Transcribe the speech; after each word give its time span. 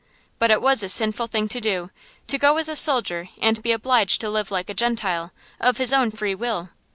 But 0.39 0.49
it 0.49 0.63
was 0.63 0.81
a 0.81 0.89
sinful 0.89 1.27
thing 1.27 1.47
to 1.49 1.61
do, 1.61 1.91
to 2.25 2.39
go 2.39 2.57
as 2.57 2.67
a 2.67 2.75
soldier 2.75 3.29
and 3.39 3.61
be 3.61 3.71
obliged 3.71 4.19
to 4.21 4.31
live 4.31 4.49
like 4.49 4.67
a 4.71 4.73
Gentile, 4.73 5.31
of 5.59 5.77
his 5.77 5.93
own 5.93 6.09
free 6.09 6.33
will. 6.33 6.69